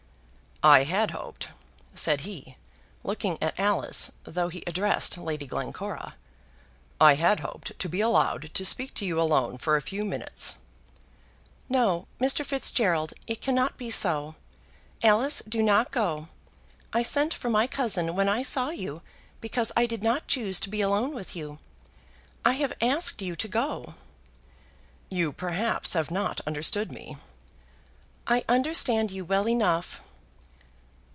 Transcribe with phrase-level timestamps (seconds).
[0.63, 1.49] "I had hoped,"
[1.95, 2.55] said he,
[3.03, 6.13] looking at Alice, though he addressed Lady Glencora
[6.99, 10.57] "I had hoped to be allowed to speak to you alone for a few minutes."
[11.67, 12.45] "No, Mr.
[12.45, 14.35] Fitzgerald; it cannot be so.
[15.01, 16.27] Alice do not go.
[16.93, 19.01] I sent for my cousin when I saw you,
[19.39, 21.57] because I did not choose to be alone with you.
[22.45, 23.95] I have asked you to go"
[25.09, 27.17] "You perhaps have not understood me?"
[28.27, 30.01] "I understand you well enough."